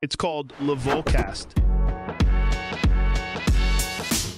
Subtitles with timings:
[0.00, 1.56] It's called Le Volcast.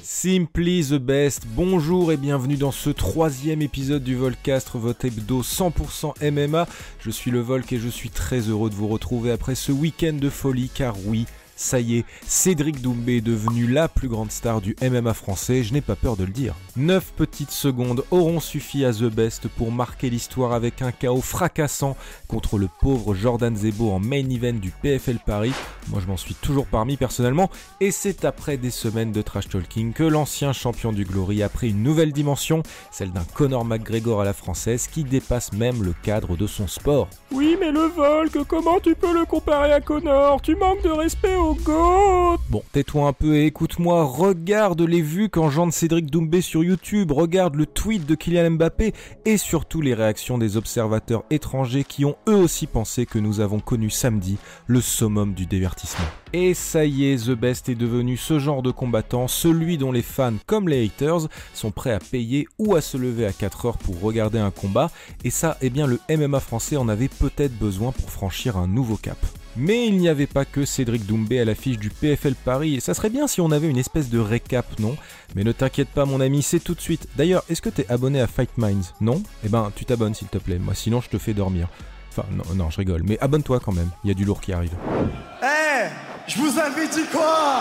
[0.03, 6.31] Simply the best, bonjour et bienvenue dans ce troisième épisode du Volcast, votre hebdo 100%
[6.31, 6.67] MMA.
[7.01, 10.15] Je suis le Volk et je suis très heureux de vous retrouver après ce week-end
[10.15, 11.27] de folie car oui,
[11.61, 15.75] ça y est, Cédric Doumbé est devenu la plus grande star du MMA français, je
[15.75, 16.55] n'ai pas peur de le dire.
[16.77, 21.97] 9 petites secondes auront suffi à The Best pour marquer l'histoire avec un chaos fracassant
[22.29, 25.53] contre le pauvre Jordan Zebo en main event du PFL Paris.
[25.89, 29.93] Moi je m'en suis toujours parmi personnellement, et c'est après des semaines de trash talking
[29.93, 34.25] que l'ancien champion du Glory a pris une nouvelle dimension, celle d'un Conor McGregor à
[34.25, 37.09] la française qui dépasse même le cadre de son sport.
[37.33, 40.41] Oui mais le Volk, comment tu peux le comparer à Conor?
[40.41, 41.50] Tu manques de respect au
[42.49, 47.57] Bon, tais-toi un peu et écoute-moi, regarde les vues qu'engendre Cédric Doumbé sur YouTube, regarde
[47.57, 48.93] le tweet de Kylian Mbappé
[49.25, 53.59] et surtout les réactions des observateurs étrangers qui ont eux aussi pensé que nous avons
[53.59, 56.07] connu samedi le summum du divertissement.
[56.33, 60.03] Et ça y est, The Best est devenu ce genre de combattant, celui dont les
[60.03, 63.79] fans comme les haters sont prêts à payer ou à se lever à 4 heures
[63.79, 64.91] pour regarder un combat,
[65.25, 68.97] et ça, eh bien le MMA français en avait peut-être besoin pour franchir un nouveau
[68.97, 69.19] cap.
[69.57, 72.95] Mais il n'y avait pas que Cédric Doumbé à l'affiche du PFL Paris, et ça
[72.95, 74.97] serait bien si on avait une espèce de récap, non?
[75.35, 77.09] Mais ne t'inquiète pas mon ami, c'est tout de suite.
[77.17, 78.95] D'ailleurs, est-ce que t'es abonné à Fight Minds?
[79.01, 79.23] Non?
[79.45, 81.69] Eh ben, tu t'abonnes s'il te plaît, moi sinon je te fais dormir.
[82.11, 84.53] Enfin, non, non, je rigole, mais abonne-toi quand même, il y a du lourd qui
[84.53, 84.73] arrive.
[85.43, 85.89] Eh
[86.27, 87.61] Je vous avais dit quoi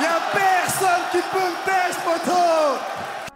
[0.00, 2.78] Y'a personne qui peut me tester, poteau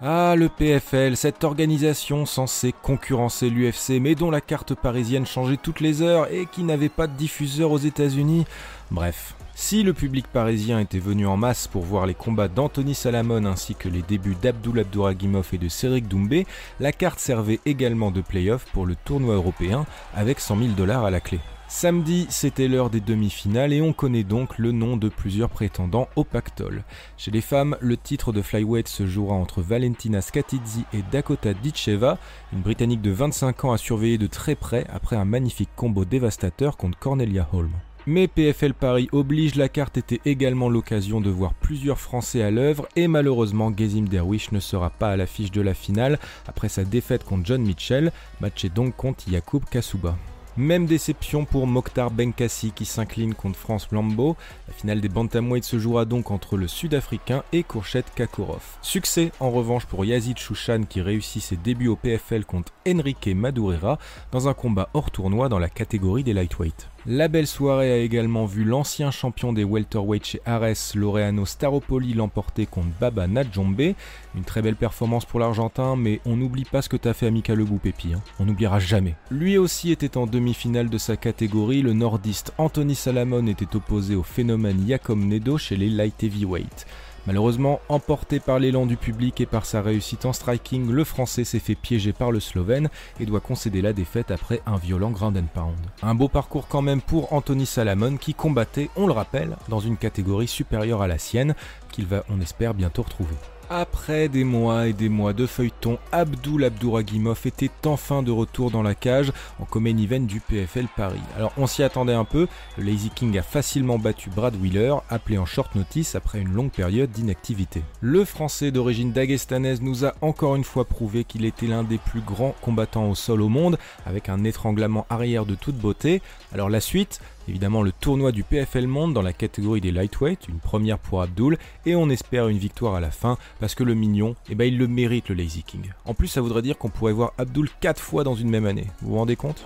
[0.07, 5.81] ah, le PFL, cette organisation censée concurrencer l'UFC, mais dont la carte parisienne changeait toutes
[5.81, 8.45] les heures et qui n'avait pas de diffuseur aux États-Unis.
[8.91, 9.35] Bref.
[9.55, 13.75] Si le public parisien était venu en masse pour voir les combats d'Anthony Salamon ainsi
[13.75, 16.47] que les débuts d'Abdul Abdouragimov et de Cédric Doumbé,
[16.81, 21.11] la carte servait également de playoff pour le tournoi européen avec 100 000 dollars à
[21.11, 21.41] la clé.
[21.67, 26.23] Samedi, c'était l'heure des demi-finales et on connaît donc le nom de plusieurs prétendants au
[26.23, 26.85] pactole.
[27.17, 32.19] Chez les femmes, le titre de flyweight se jouera entre Valentina Skatidzi et Dakota Ditcheva,
[32.53, 36.77] une Britannique de 25 ans à surveiller de très près après un magnifique combo dévastateur
[36.77, 37.73] contre Cornelia Holm.
[38.07, 42.87] Mais PFL Paris oblige, la carte était également l'occasion de voir plusieurs Français à l'œuvre
[42.97, 47.25] et malheureusement Gezim Derwish ne sera pas à l'affiche de la finale après sa défaite
[47.25, 50.19] contre John Mitchell, matché donc contre Yacoub Kasuba.
[50.57, 54.37] Même déception pour Mokhtar Benkassi qui s'incline contre France Lambeau.
[54.69, 58.63] La finale des Bantamweight se jouera donc entre le Sud-Africain et Kourchet Kakourov.
[58.81, 63.99] Succès en revanche pour Yazid Chouchan qui réussit ses débuts au PFL contre Enrique Madureira
[64.31, 66.89] dans un combat hors tournoi dans la catégorie des lightweight.
[67.07, 72.65] La belle soirée a également vu l'ancien champion des welterweight chez Ares, Laureano Staropoli, l'emporter
[72.65, 73.93] contre Baba Nadjombe.
[74.35, 77.31] Une très belle performance pour l'Argentin, mais on n'oublie pas ce que t'as fait à
[77.31, 78.15] Mika Lebou, Pépi.
[78.15, 78.23] Hein.
[78.41, 79.17] On n'oubliera jamais.
[79.31, 81.83] Lui aussi était en demi-finale de sa catégorie.
[81.83, 86.87] Le nordiste Anthony Salamon était opposé au phénomène Jacob Nedo chez les light heavyweight.
[87.27, 91.59] Malheureusement, emporté par l'élan du public et par sa réussite en striking, le français s'est
[91.59, 95.49] fait piéger par le slovène et doit concéder la défaite après un violent ground and
[95.55, 95.79] pound.
[96.03, 99.97] Un beau parcours quand même pour Anthony Salamon qui combattait, on le rappelle, dans une
[99.97, 101.55] catégorie supérieure à la sienne,
[101.91, 103.37] qu'il va, on espère, bientôt retrouver.
[103.71, 108.83] Après des mois et des mois de feuilleton, Abdul Abdouragimov était enfin de retour dans
[108.83, 111.21] la cage en common event du PFL Paris.
[111.37, 115.39] Alors on s'y attendait un peu, le Lazy King a facilement battu Brad Wheeler, appelé
[115.39, 117.83] en short notice après une longue période d'inactivité.
[118.01, 122.21] Le français d'origine dagestanaise nous a encore une fois prouvé qu'il était l'un des plus
[122.21, 126.21] grands combattants au sol au monde, avec un étranglement arrière de toute beauté.
[126.53, 130.59] Alors la suite, Évidemment, le tournoi du PFL Monde dans la catégorie des lightweight, une
[130.59, 134.35] première pour Abdul, et on espère une victoire à la fin parce que le mignon,
[134.49, 135.91] eh ben, il le mérite le Lazy King.
[136.05, 138.87] En plus, ça voudrait dire qu'on pourrait voir Abdul 4 fois dans une même année.
[139.03, 139.65] Vous vous rendez compte?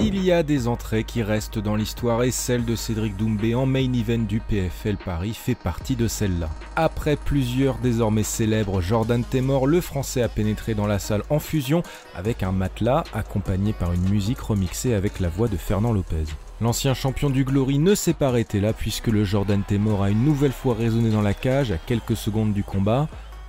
[0.00, 3.66] Il y a des entrées qui restent dans l'histoire et celle de Cédric Doumbé en
[3.66, 6.48] main event du PFL Paris fait partie de celle-là.
[6.76, 11.82] Après plusieurs désormais célèbres Jordan Temor, le français a pénétré dans la salle en fusion
[12.14, 16.24] avec un matelas accompagné par une musique remixée avec la voix de Fernand Lopez.
[16.60, 20.24] L'ancien champion du Glory ne s'est pas arrêté là puisque le Jordan Temor a une
[20.24, 23.08] nouvelle fois résonné dans la cage à quelques secondes du combat.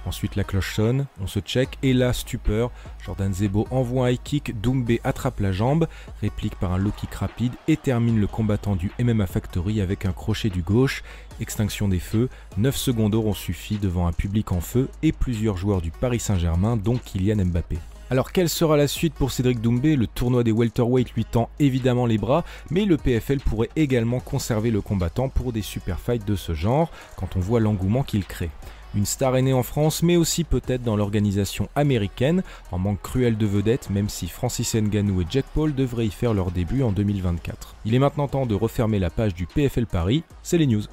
[0.09, 2.71] Ensuite, la cloche sonne, on se check et là, stupeur.
[3.05, 5.87] Jordan Zebo envoie un high kick, Doumbé attrape la jambe,
[6.19, 10.11] réplique par un low kick rapide et termine le combattant du MMA Factory avec un
[10.11, 11.03] crochet du gauche.
[11.39, 12.27] Extinction des feux,
[12.57, 16.75] 9 secondes auront suffi devant un public en feu et plusieurs joueurs du Paris Saint-Germain,
[16.75, 17.77] dont Kylian Mbappé.
[18.09, 19.95] Alors quelle sera la suite pour Cédric Doumbé?
[19.95, 24.71] Le tournoi des welterweight lui tend évidemment les bras, mais le PFL pourrait également conserver
[24.71, 28.49] le combattant pour des super fights de ce genre, quand on voit l'engouement qu'il crée.
[28.95, 32.41] Une star est née en France, mais aussi peut-être dans l'organisation américaine,
[32.71, 36.33] en manque cruel de vedettes, même si Francis Ngannou et Jack Paul devraient y faire
[36.33, 37.75] leur début en 2024.
[37.85, 40.83] Il est maintenant temps de refermer la page du PFL Paris, c'est les news.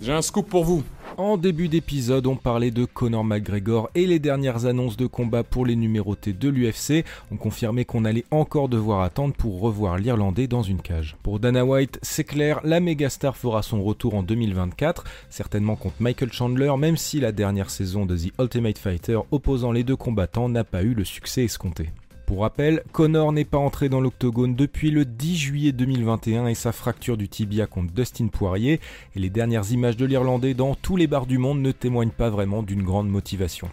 [0.00, 0.82] J'ai un scoop pour vous.
[1.18, 5.66] En début d'épisode, on parlait de Conor McGregor et les dernières annonces de combat pour
[5.66, 10.62] les numérotés de l'UFC ont confirmé qu'on allait encore devoir attendre pour revoir l'Irlandais dans
[10.62, 11.16] une cage.
[11.22, 16.32] Pour Dana White, c'est clair, la mégastar fera son retour en 2024, certainement contre Michael
[16.32, 20.64] Chandler, même si la dernière saison de The Ultimate Fighter opposant les deux combattants n'a
[20.64, 21.90] pas eu le succès escompté.
[22.32, 26.72] Pour rappel, Connor n'est pas entré dans l'octogone depuis le 10 juillet 2021 et sa
[26.72, 28.80] fracture du tibia contre Dustin Poirier
[29.14, 32.30] et les dernières images de l'Irlandais dans tous les bars du monde ne témoignent pas
[32.30, 33.68] vraiment d'une grande motivation.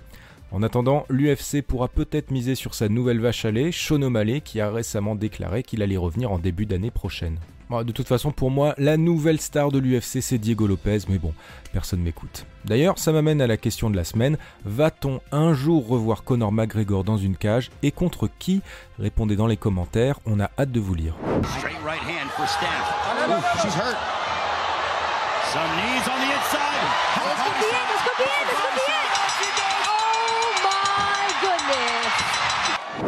[0.51, 4.59] En attendant, l'UFC pourra peut-être miser sur sa nouvelle vache à lait, Sean O'Malley, qui
[4.59, 7.39] a récemment déclaré qu'il allait revenir en début d'année prochaine.
[7.69, 11.33] De toute façon, pour moi, la nouvelle star de l'UFC, c'est Diego Lopez, mais bon,
[11.71, 12.45] personne m'écoute.
[12.65, 14.37] D'ailleurs, ça m'amène à la question de la semaine.
[14.65, 18.61] Va-t-on un jour revoir Conor McGregor dans une cage et contre qui?
[18.97, 21.15] Répondez dans les commentaires, on a hâte de vous lire.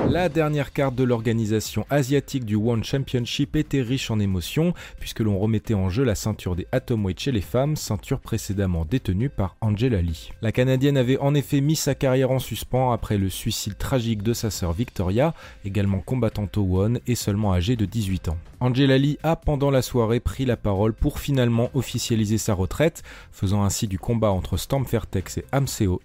[0.10, 5.38] La dernière carte de l'organisation asiatique du One Championship était riche en émotions, puisque l'on
[5.38, 10.02] remettait en jeu la ceinture des Atomweight chez les femmes, ceinture précédemment détenue par Angela
[10.02, 10.32] Lee.
[10.42, 14.34] La Canadienne avait en effet mis sa carrière en suspens après le suicide tragique de
[14.34, 15.34] sa sœur Victoria,
[15.66, 18.38] également combattante au One et seulement âgée de 18 ans.
[18.60, 23.64] Angela Lee a pendant la soirée pris la parole pour finalement officialiser sa retraite, faisant
[23.64, 26.02] ainsi du combat entre Storm Fairtex et Amseo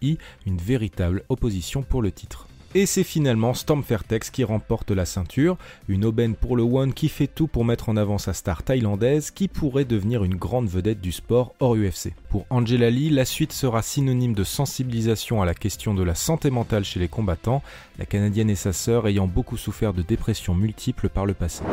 [0.46, 2.45] une véritable opposition pour le titre.
[2.76, 5.56] Et c'est finalement Storm Fairtex qui remporte la ceinture,
[5.88, 9.30] une aubaine pour le One qui fait tout pour mettre en avant sa star thaïlandaise
[9.30, 12.12] qui pourrait devenir une grande vedette du sport hors UFC.
[12.28, 16.50] Pour Angela Lee, la suite sera synonyme de sensibilisation à la question de la santé
[16.50, 17.62] mentale chez les combattants,
[17.98, 21.64] la Canadienne et sa sœur ayant beaucoup souffert de dépressions multiples par le passé.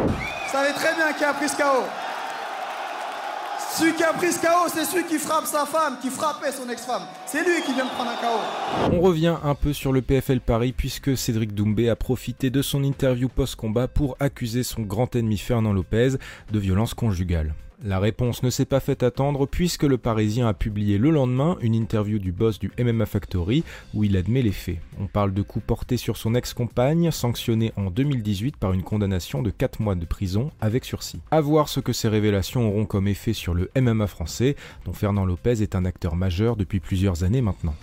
[0.47, 1.25] Très bien qui
[3.77, 6.69] celui qui a pris ce KO, c'est celui qui frappe sa femme, qui frappait son
[6.69, 7.03] ex-femme.
[7.25, 8.95] C'est lui qui vient de prendre un KO.
[8.95, 12.83] On revient un peu sur le PFL Paris puisque Cédric Doumbé a profité de son
[12.83, 16.13] interview post-combat pour accuser son grand ennemi Fernand Lopez
[16.51, 17.55] de violence conjugale.
[17.85, 21.75] La réponse ne s'est pas fait attendre puisque le Parisien a publié le lendemain une
[21.75, 24.77] interview du boss du MMA Factory où il admet les faits.
[25.01, 29.49] On parle de coups portés sur son ex-compagne, sanctionné en 2018 par une condamnation de
[29.49, 31.19] 4 mois de prison avec sursis.
[31.31, 34.55] A voir ce que ces révélations auront comme effet sur le MMA français,
[34.85, 37.75] dont Fernand Lopez est un acteur majeur depuis plusieurs années maintenant.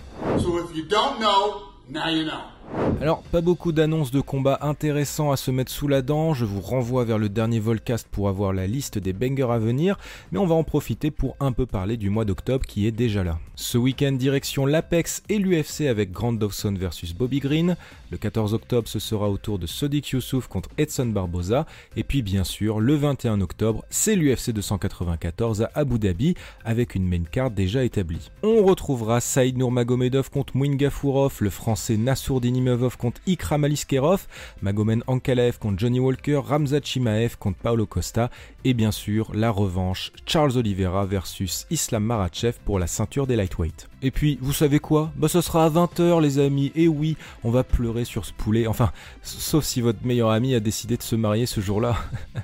[3.00, 6.60] Alors, pas beaucoup d'annonces de combats intéressants à se mettre sous la dent, je vous
[6.60, 9.98] renvoie vers le dernier Volcast pour avoir la liste des bangers à venir,
[10.32, 13.24] mais on va en profiter pour un peu parler du mois d'octobre qui est déjà
[13.24, 13.38] là.
[13.54, 17.76] Ce week-end, direction l'Apex et l'UFC avec Grant Dawson versus Bobby Green.
[18.10, 21.66] Le 14 octobre, ce sera au tour de Sodik Youssouf contre Edson Barboza.
[21.96, 26.34] Et puis, bien sûr, le 21 octobre, c'est l'UFC 294 à Abu Dhabi
[26.64, 28.30] avec une main card déjà établie.
[28.42, 34.26] On retrouvera Saïd Nurmagomedov contre Mouin Gafurov, le français Nassour Dinimov contre Ikram Aliskerov,
[34.60, 38.30] Magomen Ankalaev contre Johnny Walker, Ramzat Chimaev contre Paulo Costa
[38.64, 43.88] et bien sûr la revanche Charles Oliveira versus Islam Marachev pour la ceinture des lightweight.
[44.02, 45.10] Et puis, vous savez quoi?
[45.16, 48.66] Bah ce sera à 20h les amis, et oui, on va pleurer sur ce poulet,
[48.66, 48.92] enfin,
[49.22, 51.96] sauf si votre meilleur ami a décidé de se marier ce jour-là.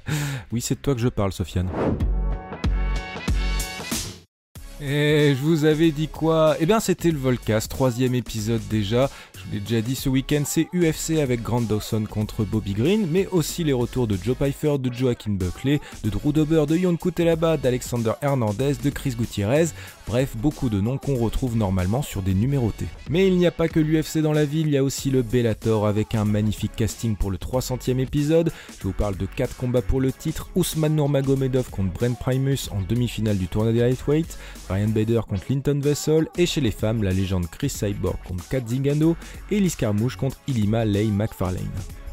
[0.53, 1.69] oui, c'est de toi que je parle, Sofiane.
[4.81, 6.55] Et je vous avais dit quoi?
[6.61, 9.09] Eh bien c'était le Volcast, troisième épisode déjà.
[9.53, 13.73] Déjà dit ce week-end, c'est UFC avec Grant Dawson contre Bobby Green, mais aussi les
[13.73, 18.75] retours de Joe Pfeiffer, de Joaquin Buckley, de Drew Dober, de Yon Kutelaba, d'Alexander Hernandez,
[18.83, 19.67] de Chris Gutierrez,
[20.09, 22.87] bref, beaucoup de noms qu'on retrouve normalement sur des numérotés.
[23.09, 25.23] Mais il n'y a pas que l'UFC dans la ville, il y a aussi le
[25.23, 28.51] Bellator avec un magnifique casting pour le 300e épisode.
[28.81, 32.81] Je vous parle de 4 combats pour le titre, Ousmane Nurmagomedov contre Brent Primus en
[32.83, 34.39] demi-finale du tournoi des lightweight,
[34.69, 38.67] Ryan Bader contre Linton Vessel, et chez les femmes, la légende Chris Cyborg contre Kat
[38.67, 39.17] Zingano
[39.51, 41.71] et Liz Carmouche contre Ilima Lay McFarlane.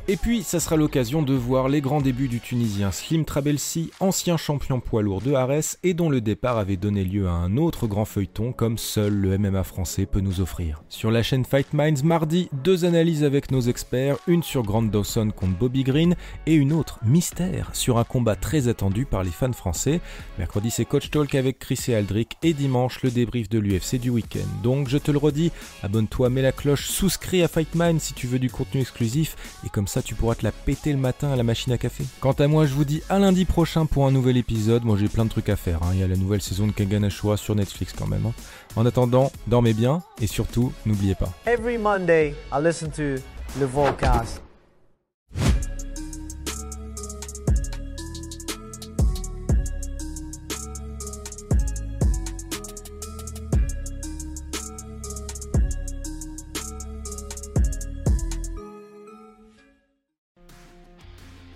[0.10, 4.36] Et puis, ça sera l'occasion de voir les grands débuts du Tunisien Slim Trabelsi, ancien
[4.36, 7.88] champion poids lourd de Arès et dont le départ avait donné lieu à un autre
[7.88, 10.84] grand feuilleton comme seul le MMA français peut nous offrir.
[10.90, 15.32] Sur la chaîne Fight Minds, mardi, deux analyses avec nos experts, une sur Grant Dawson
[15.34, 16.18] contre Bobby Green
[16.48, 20.02] et une autre mystère sur un combat très attendu par les fans français.
[20.38, 24.10] Mercredi, c'est Coach Talk avec Chris et Aldric et dimanche, le débrief de l'UFC du
[24.10, 24.50] week-end.
[24.64, 28.28] Donc, je te le redis, abonne-toi, mets la cloche, souscris à Fight Minds si tu
[28.28, 31.36] veux du contenu exclusif et comme ça tu pourras te la péter le matin à
[31.36, 32.04] la machine à café.
[32.20, 34.84] Quant à moi, je vous dis à lundi prochain pour un nouvel épisode.
[34.84, 35.84] Moi j'ai plein de trucs à faire.
[35.84, 35.92] Hein.
[35.94, 38.26] Il y a la nouvelle saison de Kengan Ashura sur Netflix quand même.
[38.26, 38.34] Hein.
[38.76, 41.32] En attendant, dormez bien et surtout, n'oubliez pas.